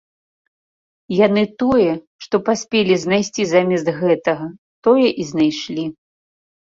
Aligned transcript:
Яны 1.25 1.41
тое, 1.63 1.91
што 2.25 2.35
паспелі 2.47 2.97
знайсці 3.03 3.45
замест 3.49 3.87
гэтага, 3.99 4.47
тое 4.89 5.07
і 5.25 5.27
знайшлі. 5.33 5.85